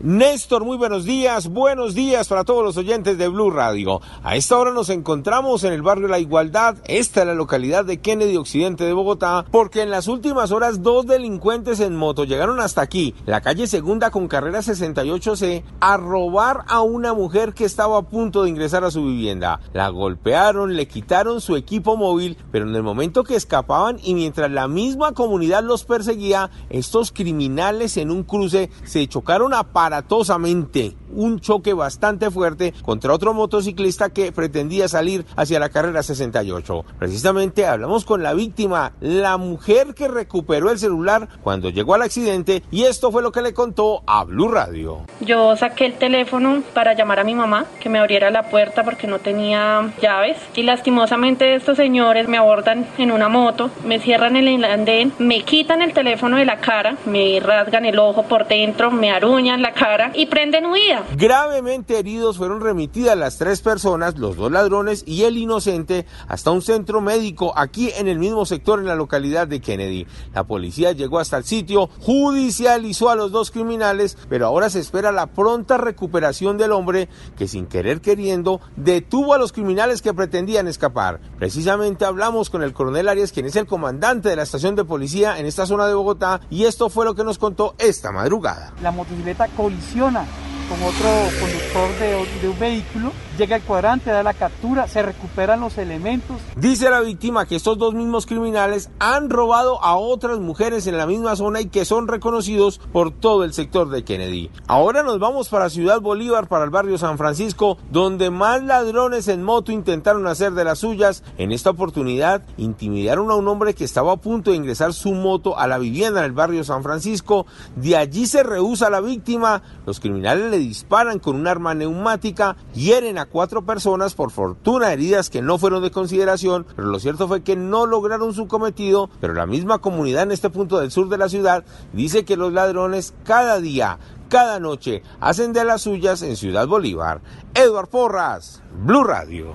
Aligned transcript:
Néstor, 0.00 0.64
muy 0.64 0.76
buenos 0.76 1.04
días, 1.04 1.48
buenos 1.48 1.92
días 1.92 2.28
para 2.28 2.44
todos 2.44 2.62
los 2.62 2.76
oyentes 2.76 3.18
de 3.18 3.26
Blue 3.26 3.50
Radio. 3.50 4.00
A 4.22 4.36
esta 4.36 4.56
hora 4.56 4.70
nos 4.70 4.90
encontramos 4.90 5.64
en 5.64 5.72
el 5.72 5.82
barrio 5.82 6.06
La 6.06 6.20
Igualdad, 6.20 6.76
esta 6.84 7.22
es 7.22 7.26
la 7.26 7.34
localidad 7.34 7.84
de 7.84 7.98
Kennedy 7.98 8.36
Occidente 8.36 8.84
de 8.84 8.92
Bogotá, 8.92 9.44
porque 9.50 9.82
en 9.82 9.90
las 9.90 10.06
últimas 10.06 10.52
horas 10.52 10.84
dos 10.84 11.08
delincuentes 11.08 11.80
en 11.80 11.96
moto 11.96 12.22
llegaron 12.22 12.60
hasta 12.60 12.80
aquí, 12.80 13.12
la 13.26 13.40
calle 13.40 13.66
Segunda 13.66 14.12
con 14.12 14.28
carrera 14.28 14.60
68C, 14.60 15.64
a 15.80 15.96
robar 15.96 16.62
a 16.68 16.80
una 16.80 17.12
mujer 17.12 17.52
que 17.52 17.64
estaba 17.64 17.98
a 17.98 18.02
punto 18.02 18.44
de 18.44 18.50
ingresar 18.50 18.84
a 18.84 18.92
su 18.92 19.04
vivienda. 19.04 19.58
La 19.72 19.88
golpearon, 19.88 20.76
le 20.76 20.86
quitaron 20.86 21.40
su 21.40 21.56
equipo 21.56 21.96
móvil, 21.96 22.36
pero 22.52 22.68
en 22.68 22.76
el 22.76 22.84
momento 22.84 23.24
que 23.24 23.34
escapaban 23.34 23.98
y 24.04 24.14
mientras 24.14 24.48
la 24.48 24.68
misma 24.68 25.10
comunidad 25.10 25.64
los 25.64 25.82
perseguía, 25.82 26.50
estos 26.70 27.10
criminales 27.10 27.96
en 27.96 28.12
un 28.12 28.22
cruce 28.22 28.70
se 28.84 29.04
chocaron 29.08 29.54
a 29.54 29.64
aparatosamente 29.88 30.94
un 31.14 31.40
choque 31.40 31.72
bastante 31.72 32.30
fuerte 32.30 32.74
contra 32.82 33.12
otro 33.12 33.34
motociclista 33.34 34.10
que 34.10 34.32
pretendía 34.32 34.88
salir 34.88 35.24
hacia 35.36 35.60
la 35.60 35.68
carrera 35.68 36.02
68. 36.02 36.84
Precisamente 36.98 37.66
hablamos 37.66 38.04
con 38.04 38.22
la 38.22 38.34
víctima, 38.34 38.92
la 39.00 39.36
mujer 39.36 39.94
que 39.94 40.08
recuperó 40.08 40.70
el 40.70 40.78
celular 40.78 41.28
cuando 41.42 41.70
llegó 41.70 41.94
al 41.94 42.02
accidente 42.02 42.62
y 42.70 42.84
esto 42.84 43.10
fue 43.10 43.22
lo 43.22 43.32
que 43.32 43.42
le 43.42 43.54
contó 43.54 44.02
a 44.06 44.24
Blue 44.24 44.48
Radio. 44.48 45.02
Yo 45.20 45.56
saqué 45.56 45.86
el 45.86 45.94
teléfono 45.94 46.62
para 46.74 46.94
llamar 46.94 47.20
a 47.20 47.24
mi 47.24 47.34
mamá 47.34 47.66
que 47.80 47.88
me 47.88 47.98
abriera 47.98 48.30
la 48.30 48.50
puerta 48.50 48.84
porque 48.84 49.06
no 49.06 49.18
tenía 49.18 49.92
llaves 50.00 50.36
y 50.54 50.62
lastimosamente 50.62 51.54
estos 51.54 51.76
señores 51.76 52.28
me 52.28 52.38
abordan 52.38 52.86
en 52.98 53.12
una 53.12 53.28
moto, 53.28 53.70
me 53.84 53.98
cierran 53.98 54.36
el 54.36 54.64
andén, 54.64 55.12
me 55.18 55.42
quitan 55.42 55.82
el 55.82 55.92
teléfono 55.92 56.36
de 56.36 56.44
la 56.44 56.58
cara, 56.58 56.96
me 57.06 57.40
rasgan 57.40 57.84
el 57.84 57.98
ojo 57.98 58.24
por 58.24 58.46
dentro, 58.46 58.90
me 58.90 59.10
aruñan 59.10 59.62
la 59.62 59.72
cara 59.72 60.10
y 60.14 60.26
prenden 60.26 60.66
huida. 60.66 60.97
Gravemente 61.16 61.98
heridos 61.98 62.38
fueron 62.38 62.60
remitidas 62.60 63.16
las 63.16 63.38
tres 63.38 63.60
personas, 63.60 64.18
los 64.18 64.36
dos 64.36 64.50
ladrones 64.50 65.04
y 65.06 65.24
el 65.24 65.36
inocente, 65.36 66.06
hasta 66.26 66.50
un 66.50 66.62
centro 66.62 67.00
médico 67.00 67.52
aquí 67.56 67.90
en 67.96 68.08
el 68.08 68.18
mismo 68.18 68.44
sector 68.46 68.78
en 68.78 68.86
la 68.86 68.94
localidad 68.94 69.46
de 69.46 69.60
Kennedy. 69.60 70.06
La 70.34 70.44
policía 70.44 70.92
llegó 70.92 71.18
hasta 71.18 71.36
el 71.36 71.44
sitio, 71.44 71.88
judicializó 72.00 73.10
a 73.10 73.16
los 73.16 73.32
dos 73.32 73.50
criminales, 73.50 74.16
pero 74.28 74.46
ahora 74.46 74.70
se 74.70 74.80
espera 74.80 75.12
la 75.12 75.26
pronta 75.26 75.78
recuperación 75.78 76.58
del 76.58 76.72
hombre 76.72 77.08
que 77.36 77.48
sin 77.48 77.66
querer 77.66 78.00
queriendo 78.00 78.60
detuvo 78.76 79.34
a 79.34 79.38
los 79.38 79.52
criminales 79.52 80.02
que 80.02 80.14
pretendían 80.14 80.68
escapar. 80.68 81.20
Precisamente 81.38 82.04
hablamos 82.04 82.50
con 82.50 82.62
el 82.62 82.72
coronel 82.72 83.08
Arias, 83.08 83.32
quien 83.32 83.46
es 83.46 83.56
el 83.56 83.66
comandante 83.66 84.28
de 84.28 84.36
la 84.36 84.42
estación 84.42 84.74
de 84.76 84.84
policía 84.84 85.38
en 85.38 85.46
esta 85.46 85.66
zona 85.66 85.86
de 85.86 85.94
Bogotá, 85.94 86.40
y 86.50 86.64
esto 86.64 86.88
fue 86.88 87.04
lo 87.04 87.14
que 87.14 87.24
nos 87.24 87.38
contó 87.38 87.74
esta 87.78 88.12
madrugada. 88.12 88.72
La 88.82 88.90
motocicleta 88.90 89.48
colisiona 89.48 90.26
con 90.68 90.82
otro 90.82 91.08
conductor 91.40 91.88
de, 91.98 92.48
un 92.48 92.58
vehículo, 92.58 93.12
llega 93.38 93.56
al 93.56 93.62
cuadrante, 93.62 94.10
da 94.10 94.22
la 94.22 94.34
captura, 94.34 94.86
se 94.86 95.02
recuperan 95.02 95.60
los 95.60 95.78
elementos. 95.78 96.36
Dice 96.56 96.90
la 96.90 97.00
víctima 97.00 97.46
que 97.46 97.56
estos 97.56 97.78
dos 97.78 97.94
mismos 97.94 98.26
criminales 98.26 98.90
han 98.98 99.30
robado 99.30 99.82
a 99.82 99.96
otras 99.96 100.38
mujeres 100.40 100.86
en 100.86 100.98
la 100.98 101.06
misma 101.06 101.36
zona 101.36 101.62
y 101.62 101.66
que 101.66 101.86
son 101.86 102.06
reconocidos 102.06 102.80
por 102.92 103.12
todo 103.12 103.44
el 103.44 103.54
sector 103.54 103.88
de 103.88 104.04
Kennedy. 104.04 104.50
Ahora 104.66 105.02
nos 105.02 105.18
vamos 105.18 105.48
para 105.48 105.70
Ciudad 105.70 106.00
Bolívar, 106.00 106.48
para 106.48 106.64
el 106.64 106.70
barrio 106.70 106.98
San 106.98 107.16
Francisco, 107.16 107.78
donde 107.90 108.30
más 108.30 108.62
ladrones 108.62 109.28
en 109.28 109.42
moto 109.42 109.72
intentaron 109.72 110.26
hacer 110.26 110.52
de 110.52 110.64
las 110.64 110.80
suyas. 110.80 111.22
En 111.38 111.52
esta 111.52 111.70
oportunidad 111.70 112.42
intimidaron 112.58 113.30
a 113.30 113.36
un 113.36 113.48
hombre 113.48 113.74
que 113.74 113.84
estaba 113.84 114.12
a 114.12 114.16
punto 114.16 114.50
de 114.50 114.58
ingresar 114.58 114.92
su 114.92 115.12
moto 115.12 115.58
a 115.58 115.66
la 115.66 115.78
vivienda 115.78 116.20
en 116.20 116.26
el 116.26 116.32
barrio 116.32 116.64
San 116.64 116.82
Francisco. 116.82 117.46
De 117.76 117.96
allí 117.96 118.26
se 118.26 118.42
rehúsa 118.42 118.90
la 118.90 119.00
víctima. 119.00 119.62
Los 119.86 120.00
criminales 120.00 120.57
disparan 120.58 121.18
con 121.18 121.36
un 121.36 121.46
arma 121.46 121.74
neumática, 121.74 122.56
hieren 122.74 123.18
a 123.18 123.26
cuatro 123.26 123.62
personas, 123.62 124.14
por 124.14 124.30
fortuna 124.30 124.92
heridas 124.92 125.30
que 125.30 125.42
no 125.42 125.58
fueron 125.58 125.82
de 125.82 125.90
consideración, 125.90 126.66
pero 126.76 126.88
lo 126.88 127.00
cierto 127.00 127.28
fue 127.28 127.42
que 127.42 127.56
no 127.56 127.86
lograron 127.86 128.34
su 128.34 128.48
cometido, 128.48 129.10
pero 129.20 129.34
la 129.34 129.46
misma 129.46 129.78
comunidad 129.78 130.24
en 130.24 130.32
este 130.32 130.50
punto 130.50 130.78
del 130.78 130.90
sur 130.90 131.08
de 131.08 131.18
la 131.18 131.28
ciudad 131.28 131.64
dice 131.92 132.24
que 132.24 132.36
los 132.36 132.52
ladrones 132.52 133.14
cada 133.24 133.60
día, 133.60 133.98
cada 134.28 134.60
noche, 134.60 135.02
hacen 135.20 135.52
de 135.52 135.64
las 135.64 135.82
suyas 135.82 136.22
en 136.22 136.36
Ciudad 136.36 136.66
Bolívar. 136.66 137.20
Eduard 137.54 137.88
Porras, 137.88 138.62
Blue 138.84 139.04
Radio. 139.04 139.54